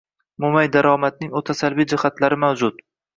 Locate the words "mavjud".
2.45-2.81